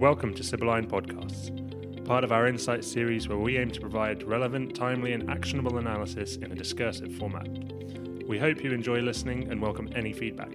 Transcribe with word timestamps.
Welcome 0.00 0.32
to 0.36 0.42
Sibylline 0.42 0.86
Podcasts, 0.86 2.06
part 2.06 2.24
of 2.24 2.32
our 2.32 2.46
Insight 2.46 2.86
series 2.86 3.28
where 3.28 3.36
we 3.36 3.58
aim 3.58 3.70
to 3.70 3.82
provide 3.82 4.22
relevant, 4.22 4.74
timely, 4.74 5.12
and 5.12 5.28
actionable 5.28 5.76
analysis 5.76 6.36
in 6.36 6.50
a 6.50 6.54
discursive 6.54 7.14
format. 7.16 7.46
We 8.26 8.38
hope 8.38 8.64
you 8.64 8.72
enjoy 8.72 9.00
listening 9.00 9.50
and 9.50 9.60
welcome 9.60 9.90
any 9.94 10.14
feedback. 10.14 10.52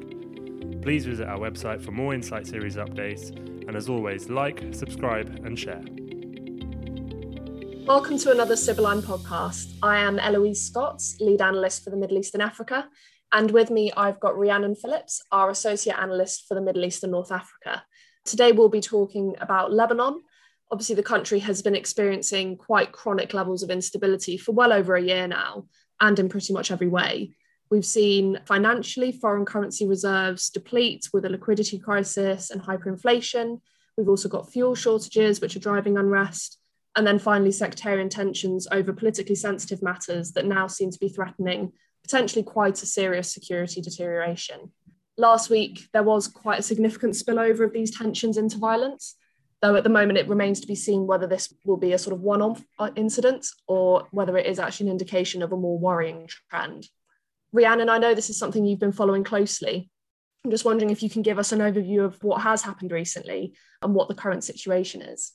Please 0.81 1.05
visit 1.05 1.27
our 1.27 1.37
website 1.37 1.85
for 1.85 1.91
more 1.91 2.15
Insight 2.15 2.47
series 2.47 2.75
updates, 2.75 3.29
and 3.67 3.75
as 3.75 3.87
always, 3.87 4.31
like, 4.31 4.63
subscribe, 4.73 5.27
and 5.45 5.59
share. 5.59 5.83
Welcome 7.85 8.17
to 8.17 8.31
another 8.31 8.55
Sibylline 8.55 9.03
podcast. 9.03 9.75
I 9.83 9.99
am 9.99 10.17
Eloise 10.17 10.63
Scott, 10.63 11.03
lead 11.19 11.41
analyst 11.41 11.83
for 11.83 11.91
the 11.91 11.97
Middle 11.97 12.17
East 12.17 12.33
and 12.33 12.41
Africa. 12.41 12.89
And 13.31 13.51
with 13.51 13.69
me, 13.69 13.91
I've 13.95 14.19
got 14.19 14.35
Rhiannon 14.39 14.73
Phillips, 14.73 15.21
our 15.31 15.51
associate 15.51 15.99
analyst 15.99 16.47
for 16.47 16.55
the 16.55 16.61
Middle 16.61 16.83
East 16.83 17.03
and 17.03 17.11
North 17.11 17.31
Africa. 17.31 17.83
Today, 18.25 18.51
we'll 18.51 18.69
be 18.69 18.81
talking 18.81 19.35
about 19.39 19.71
Lebanon. 19.71 20.19
Obviously, 20.71 20.95
the 20.95 21.03
country 21.03 21.37
has 21.39 21.61
been 21.61 21.75
experiencing 21.75 22.57
quite 22.57 22.91
chronic 22.91 23.35
levels 23.35 23.61
of 23.61 23.69
instability 23.69 24.35
for 24.35 24.51
well 24.51 24.73
over 24.73 24.95
a 24.95 25.01
year 25.01 25.27
now, 25.27 25.67
and 26.01 26.17
in 26.17 26.27
pretty 26.27 26.51
much 26.51 26.71
every 26.71 26.87
way. 26.87 27.35
We've 27.69 27.85
seen 27.85 28.39
financially 28.47 29.11
foreign 29.11 29.45
currency 29.45 29.87
reserves 29.87 30.49
deplete 30.49 31.07
with 31.13 31.25
a 31.25 31.29
liquidity 31.29 31.77
crisis 31.77 32.49
and 32.49 32.63
hyperinflation. 32.63 33.61
We've 33.95 34.09
also 34.09 34.27
got 34.27 34.51
fuel 34.51 34.73
shortages, 34.73 35.39
which 35.39 35.55
are 35.55 35.59
driving 35.59 35.97
unrest. 35.97 36.57
And 36.95 37.05
then 37.05 37.19
finally, 37.19 37.51
sectarian 37.51 38.09
tensions 38.09 38.67
over 38.71 38.91
politically 38.91 39.35
sensitive 39.35 39.83
matters 39.83 40.31
that 40.31 40.45
now 40.47 40.65
seem 40.65 40.89
to 40.89 40.99
be 40.99 41.09
threatening 41.09 41.73
potentially 42.03 42.43
quite 42.43 42.81
a 42.81 42.87
serious 42.87 43.31
security 43.31 43.81
deterioration 43.81 44.71
last 45.17 45.49
week 45.49 45.87
there 45.93 46.03
was 46.03 46.27
quite 46.27 46.59
a 46.59 46.63
significant 46.63 47.13
spillover 47.13 47.65
of 47.65 47.73
these 47.73 47.95
tensions 47.95 48.37
into 48.37 48.57
violence 48.57 49.15
though 49.61 49.75
at 49.75 49.83
the 49.83 49.89
moment 49.89 50.17
it 50.17 50.27
remains 50.27 50.59
to 50.59 50.67
be 50.67 50.75
seen 50.75 51.07
whether 51.07 51.27
this 51.27 51.53
will 51.63 51.77
be 51.77 51.93
a 51.93 51.97
sort 51.97 52.13
of 52.13 52.21
one-off 52.21 52.61
uh, 52.79 52.89
incident 52.95 53.45
or 53.67 54.07
whether 54.11 54.37
it 54.37 54.45
is 54.45 54.59
actually 54.59 54.87
an 54.87 54.91
indication 54.91 55.41
of 55.41 55.51
a 55.51 55.57
more 55.57 55.79
worrying 55.79 56.27
trend 56.49 56.87
rhiannon 57.51 57.89
i 57.89 57.97
know 57.97 58.13
this 58.13 58.29
is 58.29 58.37
something 58.37 58.65
you've 58.65 58.79
been 58.79 58.91
following 58.91 59.23
closely 59.23 59.89
i'm 60.43 60.51
just 60.51 60.65
wondering 60.65 60.89
if 60.89 61.01
you 61.01 61.09
can 61.09 61.21
give 61.21 61.39
us 61.39 61.51
an 61.51 61.59
overview 61.59 62.03
of 62.03 62.21
what 62.23 62.41
has 62.41 62.61
happened 62.61 62.91
recently 62.91 63.53
and 63.81 63.93
what 63.93 64.07
the 64.07 64.15
current 64.15 64.43
situation 64.43 65.01
is 65.01 65.31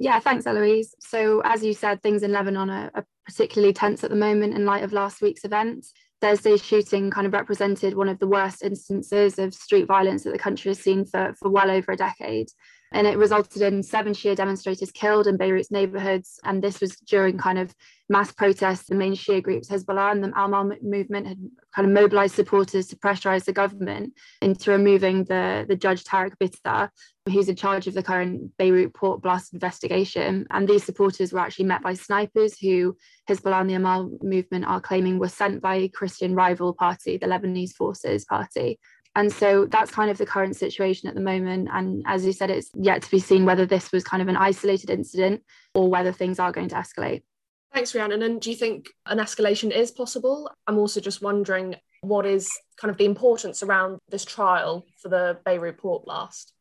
yeah, 0.00 0.18
thanks, 0.18 0.44
Eloise. 0.46 0.94
So, 0.98 1.40
as 1.44 1.62
you 1.62 1.72
said, 1.72 2.02
things 2.02 2.22
in 2.22 2.32
Lebanon 2.32 2.68
are, 2.68 2.90
are, 2.94 3.06
particularly 3.26 3.72
tense 3.72 4.04
at 4.04 4.10
the 4.10 4.16
moment 4.16 4.54
in 4.54 4.66
light 4.66 4.84
of 4.84 4.92
last 4.92 5.22
week's 5.22 5.44
events. 5.44 5.94
Thursday's 6.24 6.64
shooting 6.64 7.10
kind 7.10 7.26
of 7.26 7.34
represented 7.34 7.92
one 7.92 8.08
of 8.08 8.18
the 8.18 8.26
worst 8.26 8.62
instances 8.62 9.38
of 9.38 9.52
street 9.52 9.84
violence 9.84 10.24
that 10.24 10.30
the 10.32 10.38
country 10.38 10.70
has 10.70 10.78
seen 10.78 11.04
for, 11.04 11.34
for 11.38 11.50
well 11.50 11.70
over 11.70 11.92
a 11.92 11.96
decade. 11.98 12.48
And 12.94 13.08
it 13.08 13.18
resulted 13.18 13.60
in 13.60 13.82
seven 13.82 14.12
Shia 14.12 14.36
demonstrators 14.36 14.92
killed 14.92 15.26
in 15.26 15.36
Beirut's 15.36 15.72
neighborhoods. 15.72 16.38
And 16.44 16.62
this 16.62 16.80
was 16.80 16.94
during 17.00 17.36
kind 17.36 17.58
of 17.58 17.74
mass 18.08 18.30
protests. 18.30 18.86
The 18.86 18.94
main 18.94 19.14
Shia 19.14 19.42
groups, 19.42 19.68
Hezbollah 19.68 20.12
and 20.12 20.22
the 20.22 20.32
Al 20.36 20.46
Amal 20.46 20.76
movement, 20.80 21.26
had 21.26 21.38
kind 21.74 21.88
of 21.88 21.92
mobilized 21.92 22.36
supporters 22.36 22.86
to 22.86 22.96
pressurize 22.96 23.46
the 23.46 23.52
government 23.52 24.12
into 24.40 24.70
removing 24.70 25.24
the, 25.24 25.64
the 25.66 25.74
judge 25.74 26.04
Tariq 26.04 26.36
Bitar, 26.40 26.88
who's 27.28 27.48
in 27.48 27.56
charge 27.56 27.88
of 27.88 27.94
the 27.94 28.02
current 28.02 28.56
Beirut 28.58 28.94
port 28.94 29.20
blast 29.22 29.52
investigation. 29.52 30.46
And 30.50 30.68
these 30.68 30.84
supporters 30.84 31.32
were 31.32 31.40
actually 31.40 31.64
met 31.64 31.82
by 31.82 31.94
snipers 31.94 32.56
who 32.60 32.96
Hezbollah 33.28 33.62
and 33.62 33.70
the 33.70 33.74
Amal 33.74 34.08
movement 34.22 34.66
are 34.66 34.80
claiming 34.80 35.18
were 35.18 35.28
sent 35.28 35.60
by 35.60 35.88
Christian 35.88 36.36
rival 36.36 36.74
party, 36.74 37.16
the 37.16 37.26
Lebanese 37.26 37.72
Forces 37.72 38.24
Party. 38.24 38.78
And 39.16 39.32
so 39.32 39.66
that's 39.66 39.90
kind 39.90 40.10
of 40.10 40.18
the 40.18 40.26
current 40.26 40.56
situation 40.56 41.08
at 41.08 41.14
the 41.14 41.20
moment. 41.20 41.68
And 41.72 42.02
as 42.06 42.26
you 42.26 42.32
said, 42.32 42.50
it's 42.50 42.70
yet 42.74 43.02
to 43.02 43.10
be 43.10 43.20
seen 43.20 43.44
whether 43.44 43.64
this 43.64 43.92
was 43.92 44.02
kind 44.02 44.22
of 44.22 44.28
an 44.28 44.36
isolated 44.36 44.90
incident 44.90 45.42
or 45.74 45.88
whether 45.88 46.12
things 46.12 46.38
are 46.38 46.52
going 46.52 46.68
to 46.70 46.74
escalate. 46.74 47.22
Thanks, 47.72 47.94
Rhiannon. 47.94 48.22
And 48.22 48.40
do 48.40 48.50
you 48.50 48.56
think 48.56 48.88
an 49.06 49.18
escalation 49.18 49.70
is 49.70 49.90
possible? 49.90 50.50
I'm 50.66 50.78
also 50.78 51.00
just 51.00 51.22
wondering 51.22 51.76
what 52.00 52.26
is 52.26 52.48
kind 52.76 52.90
of 52.90 52.98
the 52.98 53.04
importance 53.04 53.62
around 53.62 53.98
this 54.08 54.24
trial 54.24 54.84
for 55.00 55.08
the 55.08 55.38
Beirut 55.44 55.78
port 55.78 56.04
blast? 56.04 56.52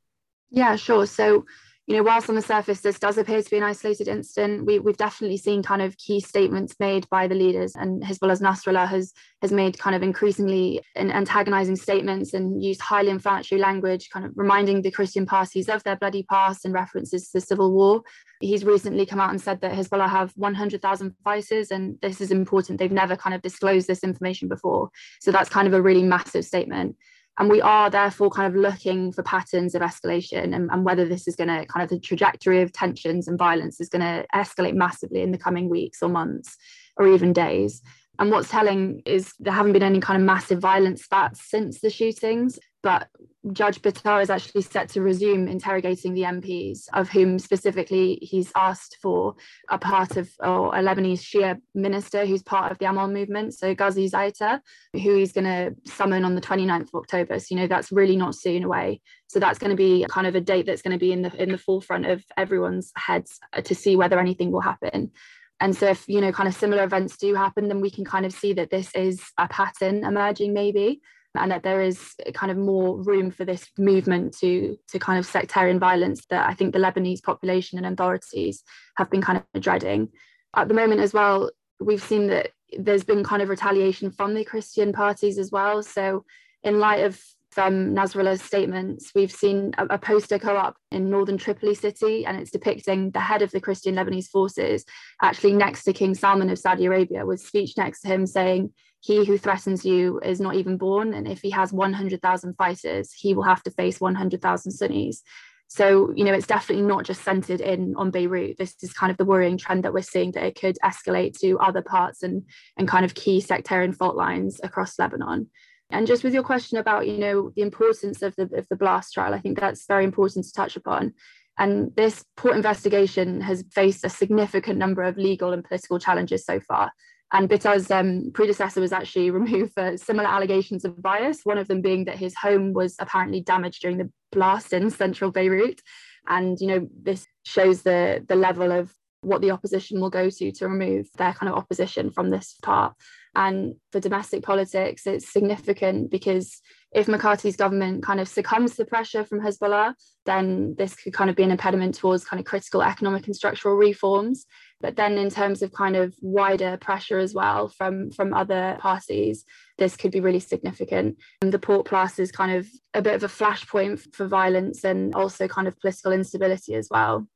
Yeah, 0.50 0.75
sure. 0.75 1.06
So, 1.06 1.45
you 1.85 1.97
know, 1.97 2.03
whilst 2.03 2.29
on 2.29 2.35
the 2.35 2.41
surface 2.41 2.79
this 2.79 2.97
does 2.97 3.17
appear 3.17 3.41
to 3.41 3.49
be 3.49 3.57
an 3.57 3.63
isolated 3.63 4.07
incident, 4.07 4.66
we, 4.66 4.79
we've 4.79 4.95
definitely 4.95 5.35
seen 5.35 5.61
kind 5.61 5.81
of 5.81 5.97
key 5.97 6.21
statements 6.21 6.75
made 6.79 7.09
by 7.09 7.27
the 7.27 7.35
leaders, 7.35 7.75
and 7.75 8.01
Hezbollah's 8.01 8.39
Nasrallah 8.39 8.88
has 8.88 9.13
has 9.41 9.51
made 9.51 9.77
kind 9.77 9.94
of 9.94 10.01
increasingly 10.01 10.81
antagonizing 10.95 11.75
statements 11.75 12.33
and 12.33 12.63
used 12.63 12.79
highly 12.79 13.09
inflammatory 13.09 13.59
language, 13.59 14.09
kind 14.11 14.25
of 14.25 14.31
reminding 14.35 14.81
the 14.81 14.91
Christian 14.91 15.25
parties 15.25 15.67
of 15.67 15.83
their 15.83 15.97
bloody 15.97 16.23
past 16.23 16.63
and 16.63 16.73
references 16.73 17.25
to 17.25 17.33
the 17.33 17.41
civil 17.41 17.73
war. 17.73 18.01
He's 18.39 18.63
recently 18.63 19.05
come 19.05 19.19
out 19.19 19.31
and 19.31 19.41
said 19.41 19.59
that 19.61 19.73
Hezbollah 19.73 20.09
have 20.09 20.31
100,000 20.38 21.15
fighters, 21.23 21.69
and 21.69 21.97
this 22.01 22.21
is 22.21 22.31
important. 22.31 22.79
They've 22.79 22.91
never 22.91 23.17
kind 23.17 23.35
of 23.35 23.41
disclosed 23.41 23.88
this 23.88 24.05
information 24.05 24.47
before, 24.47 24.89
so 25.19 25.33
that's 25.33 25.50
kind 25.50 25.67
of 25.67 25.73
a 25.73 25.81
really 25.81 26.03
massive 26.03 26.45
statement 26.45 26.95
and 27.39 27.49
we 27.49 27.61
are 27.61 27.89
therefore 27.89 28.29
kind 28.29 28.53
of 28.53 28.59
looking 28.59 29.11
for 29.11 29.23
patterns 29.23 29.73
of 29.73 29.81
escalation 29.81 30.55
and, 30.55 30.69
and 30.71 30.85
whether 30.85 31.05
this 31.05 31.27
is 31.27 31.35
going 31.35 31.47
to 31.47 31.66
kind 31.66 31.83
of 31.83 31.89
the 31.89 31.99
trajectory 31.99 32.61
of 32.61 32.71
tensions 32.71 33.27
and 33.27 33.39
violence 33.39 33.81
is 33.81 33.89
going 33.89 34.01
to 34.01 34.25
escalate 34.35 34.75
massively 34.75 35.21
in 35.21 35.31
the 35.31 35.38
coming 35.38 35.69
weeks 35.69 36.03
or 36.03 36.09
months 36.09 36.57
or 36.97 37.07
even 37.07 37.33
days. 37.33 37.81
And 38.19 38.29
what's 38.29 38.49
telling 38.49 39.01
is 39.05 39.33
there 39.39 39.53
haven't 39.53 39.73
been 39.73 39.81
any 39.81 39.99
kind 39.99 40.21
of 40.21 40.25
massive 40.25 40.59
violence 40.59 41.07
stats 41.07 41.38
since 41.38 41.81
the 41.81 41.89
shootings 41.89 42.59
but 42.83 43.07
Judge 43.51 43.81
Bitar 43.81 44.21
is 44.21 44.29
actually 44.29 44.61
set 44.61 44.87
to 44.89 45.01
resume 45.01 45.49
interrogating 45.49 46.13
the 46.13 46.21
MPs, 46.21 46.87
of 46.93 47.09
whom 47.09 47.37
specifically 47.37 48.17
he's 48.21 48.51
asked 48.55 48.97
for 49.01 49.35
a 49.69 49.77
part 49.77 50.15
of 50.15 50.29
or 50.39 50.73
a 50.73 50.81
Lebanese 50.81 51.19
Shia 51.19 51.59
minister 51.75 52.25
who's 52.25 52.41
part 52.41 52.71
of 52.71 52.77
the 52.77 52.85
Amal 52.85 53.09
movement, 53.09 53.53
so 53.53 53.75
Ghazi 53.75 54.09
Zaitar, 54.09 54.61
who 54.93 55.17
he's 55.17 55.33
going 55.33 55.43
to 55.43 55.75
summon 55.85 56.23
on 56.23 56.35
the 56.35 56.41
29th 56.41 56.87
of 56.93 56.95
October. 56.95 57.37
So, 57.39 57.47
you 57.49 57.59
know, 57.59 57.67
that's 57.67 57.91
really 57.91 58.15
not 58.15 58.35
soon 58.35 58.63
away. 58.63 59.01
So 59.27 59.39
that's 59.39 59.59
going 59.59 59.71
to 59.71 59.75
be 59.75 60.05
kind 60.09 60.27
of 60.27 60.35
a 60.35 60.41
date 60.41 60.65
that's 60.65 60.81
going 60.81 60.93
to 60.93 60.99
be 60.99 61.11
in 61.11 61.23
the 61.23 61.41
in 61.41 61.49
the 61.51 61.57
forefront 61.57 62.05
of 62.05 62.23
everyone's 62.37 62.93
heads 62.95 63.39
uh, 63.51 63.61
to 63.61 63.75
see 63.75 63.97
whether 63.97 64.19
anything 64.19 64.51
will 64.51 64.61
happen. 64.61 65.11
And 65.59 65.75
so 65.75 65.87
if, 65.87 66.07
you 66.07 66.19
know, 66.19 66.31
kind 66.31 66.47
of 66.47 66.55
similar 66.55 66.83
events 66.83 67.17
do 67.17 67.35
happen, 67.35 67.67
then 67.67 67.81
we 67.81 67.89
can 67.89 68.03
kind 68.03 68.25
of 68.25 68.33
see 68.33 68.53
that 68.53 68.69
this 68.69 68.93
is 68.95 69.21
a 69.37 69.47
pattern 69.47 70.03
emerging 70.03 70.53
maybe 70.53 71.01
and 71.35 71.51
that 71.51 71.63
there 71.63 71.81
is 71.81 72.13
kind 72.33 72.51
of 72.51 72.57
more 72.57 73.01
room 73.01 73.31
for 73.31 73.45
this 73.45 73.67
movement 73.77 74.38
to 74.39 74.77
to 74.89 74.99
kind 74.99 75.19
of 75.19 75.25
sectarian 75.25 75.79
violence 75.79 76.25
that 76.29 76.47
I 76.47 76.53
think 76.53 76.73
the 76.73 76.79
Lebanese 76.79 77.23
population 77.23 77.77
and 77.77 77.88
authorities 77.88 78.63
have 78.97 79.09
been 79.09 79.21
kind 79.21 79.44
of 79.53 79.61
dreading. 79.61 80.09
At 80.55 80.67
the 80.67 80.73
moment 80.73 81.01
as 81.01 81.13
well, 81.13 81.49
we've 81.79 82.03
seen 82.03 82.27
that 82.27 82.51
there's 82.77 83.03
been 83.03 83.23
kind 83.23 83.41
of 83.41 83.49
retaliation 83.49 84.11
from 84.11 84.33
the 84.33 84.45
Christian 84.45 84.94
parties 84.94 85.38
as 85.38 85.51
well. 85.51 85.83
So 85.83 86.25
in 86.63 86.79
light 86.79 87.03
of 87.03 87.19
um, 87.57 87.93
Nasrallah's 87.93 88.41
statements, 88.41 89.11
we've 89.15 89.31
seen 89.31 89.73
a, 89.77 89.85
a, 89.85 89.97
poster 89.97 90.37
go 90.37 90.55
up 90.55 90.75
in 90.91 91.09
northern 91.09 91.37
Tripoli 91.37 91.75
city, 91.75 92.25
and 92.25 92.37
it's 92.37 92.51
depicting 92.51 93.11
the 93.11 93.19
head 93.19 93.41
of 93.41 93.51
the 93.51 93.61
Christian 93.61 93.95
Lebanese 93.95 94.29
forces 94.29 94.85
actually 95.21 95.53
next 95.53 95.83
to 95.83 95.93
King 95.93 96.13
Salman 96.13 96.49
of 96.49 96.59
Saudi 96.59 96.85
Arabia, 96.85 97.25
with 97.25 97.41
speech 97.41 97.77
next 97.77 98.01
to 98.01 98.07
him 98.07 98.25
saying, 98.25 98.73
he 99.03 99.25
who 99.25 99.37
threatens 99.37 99.83
you 99.83 100.21
is 100.23 100.39
not 100.39 100.55
even 100.55 100.77
born. 100.77 101.13
And 101.13 101.27
if 101.27 101.41
he 101.41 101.49
has 101.49 101.73
100,000 101.73 102.53
fighters, 102.55 103.11
he 103.11 103.33
will 103.33 103.43
have 103.43 103.61
to 103.63 103.71
face 103.71 103.99
100,000 103.99 104.71
Sunnis. 104.71 105.21
So, 105.67 106.13
you 106.15 106.23
know, 106.23 106.31
it's 106.31 106.47
definitely 106.47 106.85
not 106.85 107.03
just 107.03 107.23
centered 107.23 107.59
in 107.59 107.95
on 107.97 108.11
Beirut. 108.11 108.57
This 108.57 108.75
is 108.81 108.93
kind 108.93 109.11
of 109.11 109.17
the 109.17 109.25
worrying 109.25 109.57
trend 109.57 109.83
that 109.83 109.93
we're 109.93 110.03
seeing 110.03 110.31
that 110.33 110.43
it 110.43 110.55
could 110.55 110.77
escalate 110.85 111.37
to 111.39 111.59
other 111.59 111.81
parts 111.81 112.23
and, 112.23 112.43
and 112.77 112.87
kind 112.87 113.03
of 113.03 113.13
key 113.13 113.41
sectarian 113.41 113.91
fault 113.91 114.15
lines 114.15 114.61
across 114.63 114.97
Lebanon. 114.97 115.49
And 115.93 116.07
just 116.07 116.23
with 116.23 116.33
your 116.33 116.43
question 116.43 116.77
about, 116.77 117.07
you 117.07 117.17
know, 117.17 117.51
the 117.55 117.61
importance 117.61 118.21
of 118.21 118.35
the, 118.35 118.50
of 118.56 118.68
the 118.69 118.75
blast 118.75 119.13
trial, 119.13 119.33
I 119.33 119.39
think 119.39 119.59
that's 119.59 119.85
very 119.85 120.03
important 120.03 120.45
to 120.45 120.51
touch 120.51 120.75
upon. 120.75 121.13
And 121.59 121.91
this 121.95 122.25
port 122.35 122.56
investigation 122.56 123.41
has 123.41 123.63
faced 123.71 124.03
a 124.03 124.09
significant 124.09 124.79
number 124.79 125.03
of 125.03 125.18
legal 125.18 125.53
and 125.53 125.63
political 125.63 126.00
challenges 126.00 126.45
so 126.45 126.59
far. 126.59 126.91
And 127.31 127.47
Bitar's 127.47 127.91
um, 127.91 128.31
predecessor 128.33 128.81
was 128.81 128.91
actually 128.91 129.29
removed 129.39 129.73
for 129.73 129.95
similar 129.97 130.27
allegations 130.27 130.83
of 130.83 131.01
bias, 131.01 131.41
one 131.44 131.57
of 131.59 131.68
them 131.68 131.81
being 131.81 132.06
that 132.06 132.18
his 132.18 132.35
home 132.35 132.73
was 132.73 132.95
apparently 133.00 133.41
damaged 133.41 133.81
during 133.81 133.97
the 133.97 134.12
blast 134.31 134.73
in 134.73 134.89
central 134.89 135.31
Beirut. 135.31 135.79
And, 136.27 136.57
you 136.59 136.68
know, 136.68 136.88
this 137.03 137.27
shows 137.45 137.83
the, 137.83 138.25
the 138.27 138.35
level 138.35 138.71
of 138.71 138.91
what 139.23 139.41
the 139.41 139.51
opposition 139.51 139.99
will 139.99 140.09
go 140.09 140.29
to 140.29 140.51
to 140.51 140.67
remove 140.67 141.07
their 141.17 141.33
kind 141.33 141.51
of 141.51 141.57
opposition 141.57 142.11
from 142.11 142.29
this 142.29 142.55
part. 142.61 142.93
And 143.35 143.75
for 143.91 143.99
domestic 143.99 144.43
politics, 144.43 145.07
it's 145.07 145.31
significant 145.31 146.11
because 146.11 146.61
if 146.91 147.07
Mikati's 147.07 147.55
government 147.55 148.03
kind 148.03 148.19
of 148.19 148.27
succumbs 148.27 148.75
to 148.75 148.85
pressure 148.85 149.23
from 149.23 149.41
Hezbollah, 149.41 149.95
then 150.25 150.75
this 150.77 150.95
could 150.95 151.13
kind 151.13 151.29
of 151.31 151.35
be 151.35 151.41
an 151.41 151.49
impediment 151.49 151.95
towards 151.95 152.25
kind 152.25 152.39
of 152.39 152.45
critical 152.45 152.83
economic 152.83 153.25
and 153.25 153.35
structural 153.35 153.75
reforms. 153.75 154.45
But 154.79 154.95
then 154.95 155.17
in 155.17 155.31
terms 155.31 155.63
of 155.63 155.71
kind 155.71 155.95
of 155.95 156.13
wider 156.21 156.77
pressure 156.77 157.17
as 157.17 157.33
well 157.33 157.69
from, 157.69 158.11
from 158.11 158.33
other 158.33 158.77
parties, 158.79 159.45
this 159.79 159.97
could 159.97 160.11
be 160.11 160.19
really 160.19 160.39
significant. 160.39 161.17
And 161.41 161.51
the 161.51 161.57
Port 161.57 161.89
blast 161.89 162.19
is 162.19 162.31
kind 162.31 162.51
of 162.51 162.67
a 162.93 163.01
bit 163.01 163.15
of 163.15 163.23
a 163.23 163.27
flashpoint 163.27 164.13
for 164.13 164.27
violence 164.27 164.83
and 164.83 165.15
also 165.15 165.47
kind 165.47 165.67
of 165.67 165.79
political 165.79 166.11
instability 166.11 166.75
as 166.75 166.87
well. 166.91 167.27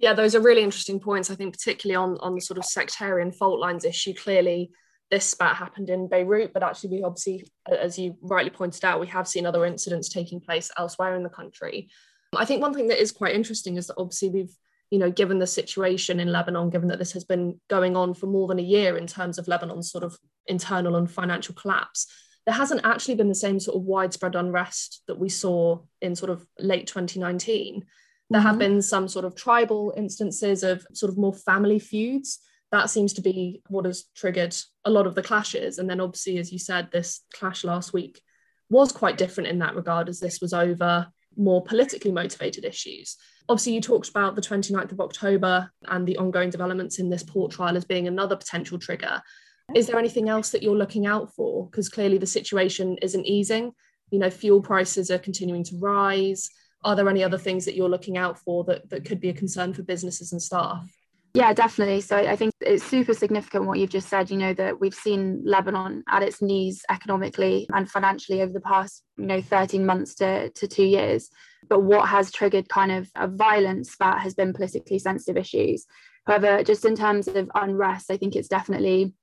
Yeah, 0.00 0.14
those 0.14 0.34
are 0.34 0.40
really 0.40 0.62
interesting 0.62 0.98
points. 0.98 1.30
I 1.30 1.34
think 1.34 1.52
particularly 1.52 1.96
on 1.96 2.18
on 2.20 2.34
the 2.34 2.40
sort 2.40 2.58
of 2.58 2.64
sectarian 2.64 3.32
fault 3.32 3.60
lines 3.60 3.84
issue. 3.84 4.14
Clearly, 4.14 4.70
this 5.10 5.26
spat 5.26 5.56
happened 5.56 5.90
in 5.90 6.08
Beirut, 6.08 6.52
but 6.54 6.62
actually, 6.62 6.90
we 6.90 7.02
obviously, 7.04 7.46
as 7.70 7.98
you 7.98 8.16
rightly 8.22 8.50
pointed 8.50 8.84
out, 8.84 8.98
we 8.98 9.08
have 9.08 9.28
seen 9.28 9.44
other 9.44 9.66
incidents 9.66 10.08
taking 10.08 10.40
place 10.40 10.70
elsewhere 10.78 11.14
in 11.16 11.22
the 11.22 11.28
country. 11.28 11.90
I 12.34 12.46
think 12.46 12.62
one 12.62 12.72
thing 12.72 12.88
that 12.88 13.00
is 13.00 13.12
quite 13.12 13.34
interesting 13.34 13.76
is 13.76 13.88
that 13.88 13.98
obviously 13.98 14.30
we've, 14.30 14.56
you 14.90 14.98
know, 14.98 15.10
given 15.10 15.38
the 15.38 15.46
situation 15.46 16.18
in 16.18 16.32
Lebanon, 16.32 16.70
given 16.70 16.88
that 16.88 16.98
this 16.98 17.12
has 17.12 17.24
been 17.24 17.60
going 17.68 17.96
on 17.96 18.14
for 18.14 18.26
more 18.26 18.48
than 18.48 18.58
a 18.58 18.62
year 18.62 18.96
in 18.96 19.06
terms 19.06 19.36
of 19.36 19.48
Lebanon's 19.48 19.90
sort 19.90 20.04
of 20.04 20.16
internal 20.46 20.96
and 20.96 21.10
financial 21.10 21.54
collapse, 21.54 22.06
there 22.46 22.54
hasn't 22.54 22.84
actually 22.84 23.16
been 23.16 23.28
the 23.28 23.34
same 23.34 23.60
sort 23.60 23.76
of 23.76 23.82
widespread 23.82 24.34
unrest 24.34 25.02
that 25.08 25.18
we 25.18 25.28
saw 25.28 25.80
in 26.00 26.16
sort 26.16 26.30
of 26.30 26.46
late 26.58 26.86
2019 26.86 27.84
there 28.30 28.40
have 28.40 28.52
mm-hmm. 28.52 28.58
been 28.58 28.82
some 28.82 29.08
sort 29.08 29.24
of 29.24 29.34
tribal 29.34 29.92
instances 29.96 30.62
of 30.62 30.86
sort 30.94 31.10
of 31.10 31.18
more 31.18 31.34
family 31.34 31.78
feuds. 31.78 32.38
That 32.70 32.88
seems 32.88 33.12
to 33.14 33.20
be 33.20 33.60
what 33.68 33.84
has 33.84 34.04
triggered 34.14 34.56
a 34.84 34.90
lot 34.90 35.08
of 35.08 35.16
the 35.16 35.22
clashes. 35.22 35.78
And 35.78 35.90
then, 35.90 36.00
obviously, 36.00 36.38
as 36.38 36.52
you 36.52 36.58
said, 36.58 36.88
this 36.90 37.22
clash 37.34 37.64
last 37.64 37.92
week 37.92 38.22
was 38.70 38.92
quite 38.92 39.18
different 39.18 39.48
in 39.48 39.58
that 39.58 39.74
regard, 39.74 40.08
as 40.08 40.20
this 40.20 40.40
was 40.40 40.52
over 40.54 41.08
more 41.36 41.62
politically 41.62 42.12
motivated 42.12 42.64
issues. 42.64 43.16
Obviously, 43.48 43.72
you 43.72 43.80
talked 43.80 44.08
about 44.08 44.36
the 44.36 44.42
29th 44.42 44.92
of 44.92 45.00
October 45.00 45.70
and 45.88 46.06
the 46.06 46.18
ongoing 46.18 46.50
developments 46.50 46.98
in 46.98 47.10
this 47.10 47.24
port 47.24 47.50
trial 47.50 47.76
as 47.76 47.84
being 47.84 48.06
another 48.06 48.36
potential 48.36 48.78
trigger. 48.78 49.20
Is 49.74 49.86
there 49.86 49.98
anything 49.98 50.28
else 50.28 50.50
that 50.50 50.62
you're 50.62 50.76
looking 50.76 51.06
out 51.06 51.34
for? 51.34 51.66
Because 51.66 51.88
clearly 51.88 52.18
the 52.18 52.26
situation 52.26 52.96
isn't 53.02 53.26
easing. 53.26 53.72
You 54.10 54.18
know, 54.20 54.30
fuel 54.30 54.60
prices 54.60 55.10
are 55.10 55.18
continuing 55.18 55.64
to 55.64 55.78
rise 55.78 56.50
are 56.82 56.96
there 56.96 57.08
any 57.08 57.22
other 57.22 57.38
things 57.38 57.64
that 57.64 57.74
you're 57.74 57.88
looking 57.88 58.16
out 58.16 58.38
for 58.38 58.64
that, 58.64 58.88
that 58.90 59.04
could 59.04 59.20
be 59.20 59.28
a 59.28 59.34
concern 59.34 59.72
for 59.72 59.82
businesses 59.82 60.32
and 60.32 60.42
staff? 60.42 60.88
Yeah, 61.32 61.52
definitely. 61.52 62.00
So 62.00 62.16
I 62.16 62.34
think 62.34 62.52
it's 62.60 62.82
super 62.82 63.14
significant 63.14 63.66
what 63.66 63.78
you've 63.78 63.90
just 63.90 64.08
said, 64.08 64.30
you 64.30 64.36
know, 64.36 64.52
that 64.54 64.80
we've 64.80 64.94
seen 64.94 65.42
Lebanon 65.44 66.02
at 66.08 66.24
its 66.24 66.42
knees 66.42 66.82
economically 66.90 67.68
and 67.72 67.88
financially 67.88 68.42
over 68.42 68.52
the 68.52 68.60
past, 68.60 69.04
you 69.16 69.26
know, 69.26 69.40
13 69.40 69.86
months 69.86 70.16
to, 70.16 70.50
to 70.50 70.66
two 70.66 70.84
years. 70.84 71.30
But 71.68 71.84
what 71.84 72.08
has 72.08 72.32
triggered 72.32 72.68
kind 72.68 72.90
of 72.90 73.08
a 73.14 73.28
violence 73.28 73.96
that 73.98 74.20
has 74.22 74.34
been 74.34 74.52
politically 74.52 74.98
sensitive 74.98 75.36
issues. 75.36 75.86
However, 76.26 76.64
just 76.64 76.84
in 76.84 76.96
terms 76.96 77.28
of 77.28 77.48
unrest, 77.54 78.10
I 78.10 78.16
think 78.16 78.34
it's 78.34 78.48
definitely 78.48 79.14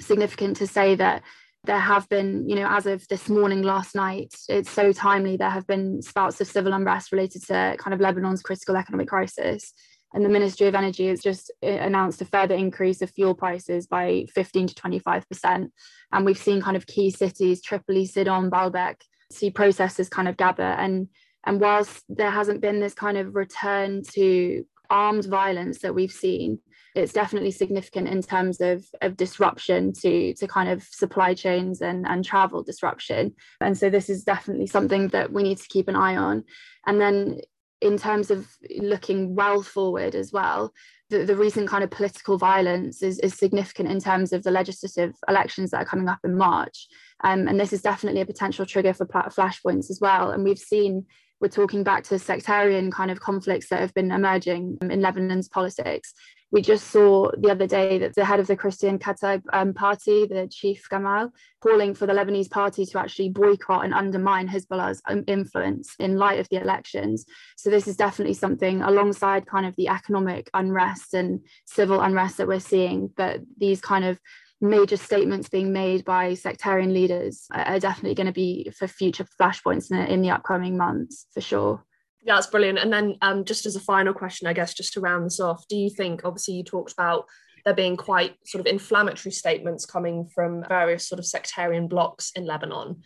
significant 0.00 0.56
to 0.56 0.66
say 0.66 0.96
that 0.96 1.22
there 1.64 1.78
have 1.78 2.08
been, 2.08 2.48
you 2.48 2.56
know, 2.56 2.66
as 2.68 2.86
of 2.86 3.06
this 3.08 3.28
morning, 3.28 3.62
last 3.62 3.94
night, 3.94 4.34
it's 4.48 4.70
so 4.70 4.92
timely. 4.92 5.36
There 5.36 5.50
have 5.50 5.66
been 5.66 6.02
spouts 6.02 6.40
of 6.40 6.48
civil 6.48 6.72
unrest 6.72 7.12
related 7.12 7.46
to 7.46 7.76
kind 7.78 7.94
of 7.94 8.00
Lebanon's 8.00 8.42
critical 8.42 8.76
economic 8.76 9.08
crisis. 9.08 9.72
And 10.12 10.24
the 10.24 10.28
Ministry 10.28 10.66
of 10.66 10.74
Energy 10.74 11.06
has 11.08 11.20
just 11.20 11.50
uh, 11.62 11.68
announced 11.68 12.20
a 12.20 12.26
further 12.26 12.54
increase 12.54 13.00
of 13.00 13.10
fuel 13.10 13.34
prices 13.34 13.86
by 13.86 14.26
15 14.34 14.68
to 14.68 14.74
25%. 14.74 15.70
And 16.12 16.24
we've 16.24 16.36
seen 16.36 16.60
kind 16.60 16.76
of 16.76 16.86
key 16.86 17.10
cities, 17.10 17.62
Tripoli, 17.62 18.06
Sidon, 18.06 18.50
Baalbek, 18.50 18.96
see 19.30 19.50
processes 19.50 20.08
kind 20.08 20.28
of 20.28 20.36
gather. 20.36 20.62
And, 20.62 21.08
and 21.44 21.60
whilst 21.60 22.02
there 22.08 22.30
hasn't 22.30 22.60
been 22.60 22.80
this 22.80 22.94
kind 22.94 23.16
of 23.16 23.34
return 23.34 24.02
to 24.14 24.64
armed 24.90 25.24
violence 25.26 25.78
that 25.78 25.94
we've 25.94 26.12
seen, 26.12 26.58
it's 26.94 27.12
definitely 27.12 27.50
significant 27.50 28.08
in 28.08 28.22
terms 28.22 28.60
of, 28.60 28.84
of 29.00 29.16
disruption 29.16 29.92
to, 29.94 30.34
to 30.34 30.46
kind 30.46 30.68
of 30.68 30.82
supply 30.82 31.34
chains 31.34 31.80
and, 31.80 32.06
and 32.06 32.24
travel 32.24 32.62
disruption. 32.62 33.34
And 33.60 33.76
so 33.76 33.88
this 33.88 34.10
is 34.10 34.24
definitely 34.24 34.66
something 34.66 35.08
that 35.08 35.32
we 35.32 35.42
need 35.42 35.58
to 35.58 35.68
keep 35.68 35.88
an 35.88 35.96
eye 35.96 36.16
on. 36.16 36.44
And 36.86 37.00
then 37.00 37.40
in 37.80 37.98
terms 37.98 38.30
of 38.30 38.48
looking 38.78 39.34
well 39.34 39.62
forward 39.62 40.14
as 40.14 40.32
well, 40.32 40.72
the, 41.10 41.24
the 41.24 41.36
recent 41.36 41.68
kind 41.68 41.82
of 41.84 41.90
political 41.90 42.38
violence 42.38 43.02
is, 43.02 43.18
is 43.18 43.34
significant 43.34 43.90
in 43.90 44.00
terms 44.00 44.32
of 44.32 44.42
the 44.42 44.50
legislative 44.50 45.14
elections 45.28 45.70
that 45.70 45.82
are 45.82 45.86
coming 45.86 46.08
up 46.08 46.20
in 46.24 46.36
March. 46.36 46.88
Um, 47.24 47.48
and 47.48 47.58
this 47.58 47.72
is 47.72 47.82
definitely 47.82 48.20
a 48.20 48.26
potential 48.26 48.66
trigger 48.66 48.94
for 48.94 49.06
flashpoints 49.06 49.90
as 49.90 49.98
well. 50.00 50.30
And 50.30 50.44
we've 50.44 50.58
seen 50.58 51.06
we're 51.42 51.48
talking 51.48 51.82
back 51.82 52.04
to 52.04 52.18
sectarian 52.18 52.90
kind 52.90 53.10
of 53.10 53.20
conflicts 53.20 53.68
that 53.68 53.80
have 53.80 53.92
been 53.92 54.12
emerging 54.12 54.78
in 54.80 55.02
Lebanon's 55.02 55.48
politics 55.48 56.14
we 56.52 56.60
just 56.60 56.88
saw 56.88 57.30
the 57.38 57.50
other 57.50 57.66
day 57.66 57.98
that 57.98 58.14
the 58.14 58.26
head 58.26 58.38
of 58.38 58.46
the 58.46 58.56
Christian 58.56 58.98
Kataib 58.98 59.42
um, 59.54 59.72
party, 59.72 60.26
the 60.26 60.46
chief 60.52 60.86
Gemayel, 60.92 61.30
calling 61.62 61.94
for 61.94 62.06
the 62.06 62.12
Lebanese 62.12 62.50
party 62.50 62.84
to 62.84 62.98
actually 62.98 63.30
boycott 63.30 63.86
and 63.86 63.94
undermine 63.94 64.46
Hezbollah's 64.46 65.00
um, 65.08 65.24
influence 65.26 65.96
in 65.98 66.18
light 66.18 66.38
of 66.38 66.48
the 66.50 66.60
elections. 66.60 67.24
So 67.56 67.70
this 67.70 67.88
is 67.88 67.96
definitely 67.96 68.34
something 68.34 68.82
alongside 68.82 69.46
kind 69.46 69.64
of 69.64 69.74
the 69.76 69.88
economic 69.88 70.50
unrest 70.52 71.14
and 71.14 71.40
civil 71.64 72.02
unrest 72.02 72.36
that 72.36 72.48
we're 72.48 72.60
seeing, 72.60 73.10
that 73.16 73.40
these 73.56 73.80
kind 73.80 74.04
of 74.04 74.20
major 74.62 74.96
statements 74.96 75.48
being 75.48 75.72
made 75.72 76.04
by 76.04 76.34
sectarian 76.34 76.94
leaders 76.94 77.46
are 77.52 77.80
definitely 77.80 78.14
going 78.14 78.28
to 78.28 78.32
be 78.32 78.70
for 78.78 78.86
future 78.86 79.26
flashpoints 79.38 79.90
in, 79.90 79.98
in 79.98 80.22
the 80.22 80.30
upcoming 80.30 80.76
months 80.76 81.26
for 81.34 81.40
sure. 81.40 81.84
Yeah, 82.24 82.36
that's 82.36 82.46
brilliant. 82.46 82.78
And 82.78 82.92
then 82.92 83.16
um, 83.20 83.44
just 83.44 83.66
as 83.66 83.74
a 83.74 83.80
final 83.80 84.14
question, 84.14 84.46
I 84.46 84.52
guess, 84.52 84.72
just 84.74 84.92
to 84.92 85.00
round 85.00 85.26
this 85.26 85.40
off, 85.40 85.66
do 85.68 85.76
you 85.76 85.90
think, 85.90 86.22
obviously, 86.24 86.54
you 86.54 86.62
talked 86.62 86.92
about 86.92 87.26
there 87.64 87.74
being 87.74 87.96
quite 87.96 88.36
sort 88.44 88.60
of 88.60 88.66
inflammatory 88.66 89.32
statements 89.32 89.86
coming 89.86 90.26
from 90.26 90.64
various 90.68 91.08
sort 91.08 91.18
of 91.18 91.26
sectarian 91.26 91.88
blocs 91.88 92.32
in 92.34 92.44
Lebanon. 92.44 93.02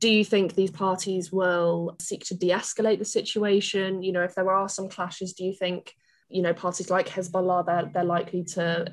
Do 0.00 0.10
you 0.10 0.24
think 0.24 0.54
these 0.54 0.70
parties 0.70 1.32
will 1.32 1.96
seek 2.00 2.24
to 2.26 2.34
de 2.34 2.50
escalate 2.50 2.98
the 2.98 3.04
situation? 3.04 4.02
You 4.02 4.12
know, 4.12 4.22
if 4.22 4.34
there 4.34 4.50
are 4.50 4.68
some 4.68 4.88
clashes, 4.88 5.32
do 5.32 5.44
you 5.44 5.54
think, 5.54 5.94
you 6.28 6.42
know, 6.42 6.52
parties 6.52 6.90
like 6.90 7.08
Hezbollah, 7.08 7.64
they're, 7.64 7.90
they're 7.92 8.04
likely 8.04 8.44
to, 8.44 8.86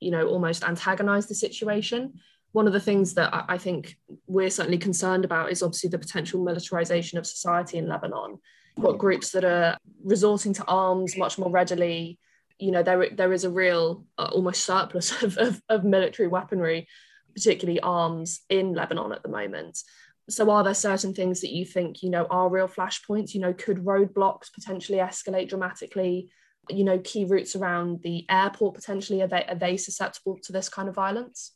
you 0.00 0.10
know, 0.10 0.26
almost 0.28 0.64
antagonize 0.64 1.26
the 1.26 1.34
situation? 1.34 2.14
One 2.52 2.66
of 2.66 2.72
the 2.72 2.80
things 2.80 3.14
that 3.14 3.30
I 3.48 3.58
think 3.58 3.96
we're 4.26 4.50
certainly 4.50 4.78
concerned 4.78 5.24
about 5.24 5.50
is 5.50 5.62
obviously 5.62 5.90
the 5.90 5.98
potential 5.98 6.42
militarization 6.42 7.18
of 7.18 7.26
society 7.26 7.78
in 7.78 7.88
Lebanon 7.88 8.38
got 8.80 8.98
groups 8.98 9.30
that 9.32 9.44
are 9.44 9.76
resorting 10.04 10.52
to 10.54 10.64
arms 10.66 11.16
much 11.16 11.38
more 11.38 11.50
readily. 11.50 12.18
You 12.58 12.70
know, 12.70 12.82
there 12.82 13.10
there 13.10 13.32
is 13.32 13.44
a 13.44 13.50
real 13.50 14.04
uh, 14.18 14.30
almost 14.32 14.64
surplus 14.64 15.10
of, 15.22 15.36
of, 15.38 15.60
of 15.68 15.84
military 15.84 16.28
weaponry, 16.28 16.88
particularly 17.34 17.80
arms 17.80 18.40
in 18.48 18.74
Lebanon 18.74 19.12
at 19.12 19.22
the 19.22 19.28
moment. 19.28 19.78
So, 20.28 20.50
are 20.50 20.64
there 20.64 20.74
certain 20.74 21.14
things 21.14 21.40
that 21.40 21.52
you 21.52 21.64
think 21.64 22.02
you 22.02 22.10
know 22.10 22.26
are 22.30 22.48
real 22.48 22.68
flashpoints? 22.68 23.34
You 23.34 23.40
know, 23.40 23.52
could 23.52 23.84
roadblocks 23.84 24.52
potentially 24.52 24.98
escalate 24.98 25.48
dramatically? 25.48 26.30
You 26.68 26.84
know, 26.84 26.98
key 26.98 27.24
routes 27.24 27.54
around 27.54 28.02
the 28.02 28.24
airport 28.28 28.74
potentially 28.74 29.22
are 29.22 29.28
they 29.28 29.44
are 29.44 29.54
they 29.54 29.76
susceptible 29.76 30.38
to 30.42 30.52
this 30.52 30.68
kind 30.68 30.88
of 30.88 30.94
violence? 30.94 31.52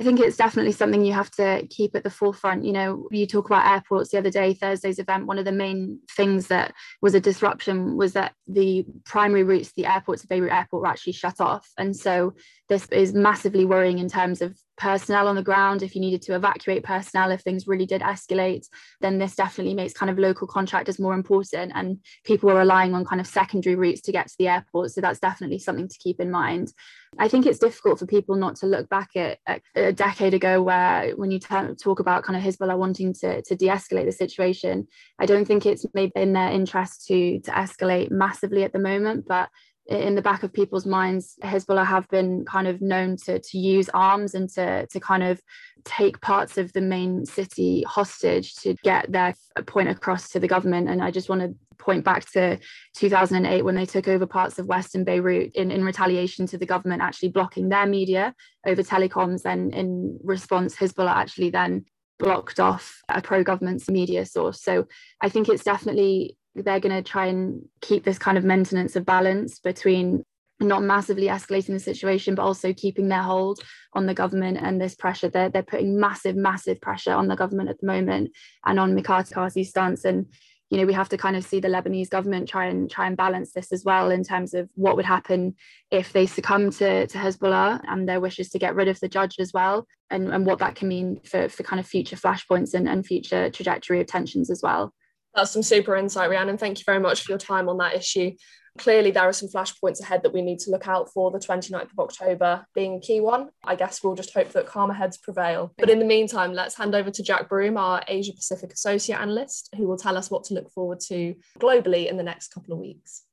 I 0.00 0.02
think 0.02 0.18
it's 0.18 0.36
definitely 0.38 0.72
something 0.72 1.04
you 1.04 1.12
have 1.12 1.30
to 1.32 1.66
keep 1.68 1.94
at 1.94 2.04
the 2.04 2.10
forefront. 2.10 2.64
You 2.64 2.72
know, 2.72 3.06
you 3.10 3.26
talk 3.26 3.44
about 3.44 3.70
airports 3.70 4.10
the 4.10 4.16
other 4.16 4.30
day, 4.30 4.54
Thursday's 4.54 4.98
event. 4.98 5.26
One 5.26 5.38
of 5.38 5.44
the 5.44 5.52
main 5.52 6.00
things 6.16 6.46
that 6.46 6.72
was 7.02 7.14
a 7.14 7.20
disruption 7.20 7.98
was 7.98 8.14
that 8.14 8.32
the 8.48 8.86
primary 9.04 9.42
routes, 9.42 9.72
the 9.72 9.84
airports 9.84 10.22
of 10.22 10.30
Beirut 10.30 10.52
Airport, 10.52 10.82
were 10.82 10.88
actually 10.88 11.12
shut 11.12 11.38
off. 11.38 11.68
And 11.76 11.94
so 11.94 12.32
this 12.70 12.86
is 12.88 13.12
massively 13.12 13.66
worrying 13.66 13.98
in 13.98 14.08
terms 14.08 14.40
of 14.40 14.58
personnel 14.80 15.28
on 15.28 15.36
the 15.36 15.42
ground 15.42 15.82
if 15.82 15.94
you 15.94 16.00
needed 16.00 16.22
to 16.22 16.34
evacuate 16.34 16.82
personnel 16.82 17.30
if 17.30 17.42
things 17.42 17.68
really 17.68 17.86
did 17.86 18.00
escalate 18.00 18.66
then 19.00 19.18
this 19.18 19.36
definitely 19.36 19.74
makes 19.74 19.92
kind 19.92 20.10
of 20.10 20.18
local 20.18 20.46
contractors 20.46 20.98
more 20.98 21.14
important 21.14 21.70
and 21.74 21.98
people 22.24 22.50
are 22.50 22.58
relying 22.58 22.94
on 22.94 23.04
kind 23.04 23.20
of 23.20 23.26
secondary 23.26 23.76
routes 23.76 24.00
to 24.00 24.12
get 24.12 24.28
to 24.28 24.34
the 24.38 24.48
airport. 24.48 24.90
So 24.90 25.00
that's 25.00 25.20
definitely 25.20 25.58
something 25.58 25.88
to 25.88 25.98
keep 25.98 26.20
in 26.20 26.30
mind. 26.30 26.72
I 27.18 27.28
think 27.28 27.46
it's 27.46 27.58
difficult 27.58 27.98
for 27.98 28.06
people 28.06 28.36
not 28.36 28.56
to 28.56 28.66
look 28.66 28.88
back 28.88 29.10
at, 29.16 29.38
at 29.46 29.62
a 29.74 29.92
decade 29.92 30.34
ago 30.34 30.62
where 30.62 31.10
when 31.16 31.30
you 31.30 31.38
t- 31.38 31.74
talk 31.82 32.00
about 32.00 32.22
kind 32.22 32.36
of 32.36 32.42
hezbollah 32.42 32.78
wanting 32.78 33.12
to, 33.14 33.42
to 33.42 33.56
de-escalate 33.56 34.06
the 34.06 34.12
situation 34.12 34.86
i 35.18 35.26
don't 35.26 35.44
think 35.44 35.66
it's 35.66 35.84
maybe 35.92 36.12
in 36.14 36.32
their 36.32 36.50
interest 36.50 37.06
to 37.06 37.40
to 37.40 37.50
escalate 37.50 38.10
massively 38.10 38.62
at 38.62 38.72
the 38.72 38.78
moment 38.78 39.24
but 39.26 39.48
in 39.90 40.14
the 40.14 40.22
back 40.22 40.44
of 40.44 40.52
people's 40.52 40.86
minds, 40.86 41.36
Hezbollah 41.42 41.84
have 41.84 42.08
been 42.08 42.44
kind 42.44 42.68
of 42.68 42.80
known 42.80 43.16
to, 43.24 43.40
to 43.40 43.58
use 43.58 43.88
arms 43.92 44.34
and 44.34 44.48
to, 44.50 44.86
to 44.86 45.00
kind 45.00 45.24
of 45.24 45.42
take 45.84 46.20
parts 46.20 46.58
of 46.58 46.72
the 46.72 46.80
main 46.80 47.26
city 47.26 47.82
hostage 47.82 48.54
to 48.56 48.74
get 48.84 49.10
their 49.10 49.34
point 49.66 49.88
across 49.88 50.30
to 50.30 50.38
the 50.38 50.46
government. 50.46 50.88
And 50.88 51.02
I 51.02 51.10
just 51.10 51.28
want 51.28 51.40
to 51.40 51.54
point 51.76 52.04
back 52.04 52.30
to 52.30 52.58
2008 52.96 53.62
when 53.62 53.74
they 53.74 53.86
took 53.86 54.06
over 54.06 54.26
parts 54.26 54.58
of 54.60 54.66
Western 54.66 55.02
Beirut 55.02 55.52
in, 55.56 55.72
in 55.72 55.84
retaliation 55.84 56.46
to 56.46 56.58
the 56.58 56.66
government 56.66 57.02
actually 57.02 57.30
blocking 57.30 57.68
their 57.68 57.86
media 57.86 58.34
over 58.66 58.82
telecoms. 58.84 59.44
And 59.44 59.74
in 59.74 60.20
response, 60.22 60.76
Hezbollah 60.76 61.16
actually 61.16 61.50
then 61.50 61.84
blocked 62.20 62.60
off 62.60 63.02
a 63.08 63.20
pro 63.20 63.42
government 63.42 63.82
media 63.88 64.24
source. 64.24 64.62
So 64.62 64.86
I 65.20 65.30
think 65.30 65.48
it's 65.48 65.64
definitely 65.64 66.36
they're 66.54 66.80
going 66.80 67.02
to 67.02 67.08
try 67.08 67.26
and 67.26 67.62
keep 67.80 68.04
this 68.04 68.18
kind 68.18 68.36
of 68.36 68.44
maintenance 68.44 68.96
of 68.96 69.06
balance 69.06 69.58
between 69.58 70.24
not 70.62 70.82
massively 70.82 71.26
escalating 71.26 71.72
the 71.72 71.78
situation, 71.80 72.34
but 72.34 72.42
also 72.42 72.72
keeping 72.72 73.08
their 73.08 73.22
hold 73.22 73.60
on 73.94 74.06
the 74.06 74.14
government 74.14 74.58
and 74.60 74.80
this 74.80 74.94
pressure. 74.94 75.28
They're, 75.28 75.48
they're 75.48 75.62
putting 75.62 75.98
massive, 75.98 76.36
massive 76.36 76.80
pressure 76.80 77.14
on 77.14 77.28
the 77.28 77.36
government 77.36 77.70
at 77.70 77.80
the 77.80 77.86
moment 77.86 78.32
and 78.66 78.78
on 78.78 78.94
Mikati's 78.94 79.70
stance. 79.70 80.04
And, 80.04 80.26
you 80.68 80.76
know, 80.76 80.84
we 80.84 80.92
have 80.92 81.08
to 81.10 81.16
kind 81.16 81.34
of 81.34 81.44
see 81.44 81.60
the 81.60 81.68
Lebanese 81.68 82.10
government 82.10 82.48
try 82.48 82.66
and 82.66 82.90
try 82.90 83.06
and 83.06 83.16
balance 83.16 83.52
this 83.52 83.72
as 83.72 83.84
well 83.84 84.10
in 84.10 84.22
terms 84.22 84.52
of 84.52 84.68
what 84.74 84.96
would 84.96 85.06
happen 85.06 85.54
if 85.90 86.12
they 86.12 86.26
succumb 86.26 86.70
to, 86.72 87.06
to 87.06 87.18
Hezbollah 87.18 87.80
and 87.88 88.06
their 88.06 88.20
wishes 88.20 88.50
to 88.50 88.58
get 88.58 88.74
rid 88.74 88.88
of 88.88 89.00
the 89.00 89.08
judge 89.08 89.36
as 89.38 89.52
well, 89.54 89.86
and, 90.10 90.28
and 90.28 90.44
what 90.44 90.58
that 90.58 90.74
can 90.74 90.88
mean 90.88 91.20
for, 91.24 91.48
for 91.48 91.62
kind 91.62 91.80
of 91.80 91.86
future 91.86 92.16
flashpoints 92.16 92.74
and, 92.74 92.86
and 92.86 93.06
future 93.06 93.48
trajectory 93.48 94.00
of 94.00 94.08
tensions 94.08 94.50
as 94.50 94.60
well. 94.62 94.92
That's 95.34 95.50
some 95.50 95.62
super 95.62 95.96
insight, 95.96 96.30
Rhiannon. 96.30 96.58
Thank 96.58 96.78
you 96.78 96.84
very 96.84 97.00
much 97.00 97.22
for 97.22 97.32
your 97.32 97.38
time 97.38 97.68
on 97.68 97.78
that 97.78 97.94
issue. 97.94 98.32
Clearly 98.78 99.10
there 99.10 99.24
are 99.24 99.32
some 99.32 99.48
flashpoints 99.48 100.00
ahead 100.00 100.22
that 100.22 100.32
we 100.32 100.42
need 100.42 100.60
to 100.60 100.70
look 100.70 100.86
out 100.86 101.12
for 101.12 101.30
the 101.30 101.38
29th 101.38 101.92
of 101.92 101.98
october 101.98 102.64
being 102.74 102.94
a 102.94 103.00
key 103.00 103.20
one. 103.20 103.48
I 103.64 103.74
guess 103.74 104.02
we'll 104.02 104.14
just 104.14 104.32
hope 104.32 104.50
that 104.50 104.66
calmer 104.66 104.94
heads 104.94 105.18
prevail. 105.18 105.72
But 105.76 105.90
in 105.90 105.98
the 105.98 106.04
meantime 106.04 106.52
let's 106.52 106.76
hand 106.76 106.94
over 106.94 107.10
to 107.10 107.22
jack 107.22 107.48
broom 107.48 107.76
our 107.76 108.02
asia 108.06 108.32
pacific 108.32 108.72
associate 108.72 109.18
analyst 109.18 109.70
who 109.76 109.88
will 109.88 109.96
tell 109.96 110.16
us 110.16 110.30
what 110.30 110.44
to 110.44 110.54
look 110.54 110.70
forward 110.70 111.00
to 111.08 111.34
globally 111.58 112.08
in 112.08 112.16
the 112.16 112.22
next 112.22 112.54
couple 112.54 112.72
of 112.72 112.78
weeks. 112.78 113.24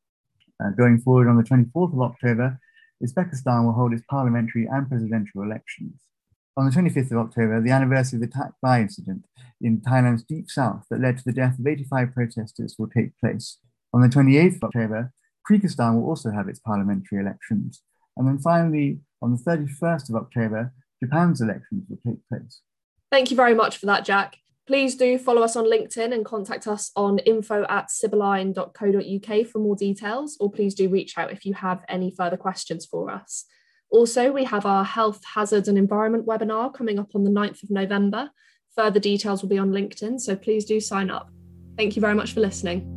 Uh, 0.63 0.71
going 0.71 0.99
forward 0.99 1.27
on 1.27 1.37
the 1.37 1.43
24th 1.43 1.93
of 1.93 2.01
october 2.01 2.59
uzbekistan 3.03 3.63
will 3.63 3.73
hold 3.73 3.93
its 3.93 4.03
parliamentary 4.09 4.65
and 4.65 4.89
presidential 4.89 5.43
elections 5.43 6.01
on 6.57 6.65
the 6.65 6.71
25th 6.71 7.11
of 7.11 7.19
October, 7.19 7.61
the 7.61 7.69
anniversary 7.69 8.17
of 8.17 8.21
the 8.21 8.35
Tak 8.35 8.51
Bai 8.61 8.81
incident 8.81 9.25
in 9.61 9.79
Thailand's 9.79 10.23
deep 10.23 10.49
south 10.49 10.85
that 10.89 10.99
led 10.99 11.17
to 11.19 11.23
the 11.23 11.31
death 11.31 11.59
of 11.59 11.67
85 11.67 12.13
protesters 12.13 12.75
will 12.77 12.89
take 12.89 13.17
place. 13.19 13.59
On 13.93 14.01
the 14.01 14.07
28th 14.07 14.55
of 14.55 14.63
October, 14.63 15.13
Kyrgyzstan 15.49 15.95
will 15.95 16.09
also 16.09 16.31
have 16.31 16.49
its 16.49 16.59
parliamentary 16.59 17.19
elections. 17.19 17.83
And 18.17 18.27
then 18.27 18.39
finally, 18.39 18.99
on 19.21 19.31
the 19.31 19.37
31st 19.37 20.09
of 20.09 20.15
October, 20.15 20.73
Japan's 21.01 21.41
elections 21.41 21.85
will 21.87 21.99
take 22.05 22.27
place. 22.27 22.61
Thank 23.11 23.29
you 23.29 23.37
very 23.37 23.53
much 23.53 23.77
for 23.77 23.85
that, 23.85 24.03
Jack. 24.03 24.37
Please 24.65 24.95
do 24.95 25.17
follow 25.17 25.43
us 25.43 25.55
on 25.55 25.63
LinkedIn 25.63 26.11
and 26.11 26.25
contact 26.25 26.67
us 26.67 26.91
on 26.95 27.19
info 27.19 27.65
at 27.69 27.89
sibylline.co.uk 27.89 29.47
for 29.47 29.59
more 29.59 29.75
details, 29.75 30.35
or 30.39 30.51
please 30.51 30.73
do 30.73 30.89
reach 30.89 31.17
out 31.17 31.31
if 31.31 31.45
you 31.45 31.53
have 31.53 31.85
any 31.87 32.11
further 32.11 32.35
questions 32.35 32.85
for 32.85 33.09
us. 33.09 33.45
Also, 33.89 34.31
we 34.31 34.43
have 34.43 34.65
our 34.65 34.83
health, 34.83 35.21
hazards 35.23 35.67
and 35.67 35.77
environment 35.77 36.25
webinar 36.25 36.73
coming 36.73 36.99
up 36.99 37.15
on 37.15 37.23
the 37.23 37.31
9th 37.31 37.63
of 37.63 37.69
November. 37.69 38.29
Further 38.75 38.99
details 38.99 39.41
will 39.41 39.49
be 39.49 39.57
on 39.57 39.71
LinkedIn, 39.71 40.19
so 40.19 40.35
please 40.35 40.65
do 40.65 40.79
sign 40.79 41.09
up. 41.09 41.29
Thank 41.77 41.95
you 41.95 42.01
very 42.01 42.15
much 42.15 42.33
for 42.33 42.41
listening. 42.41 42.96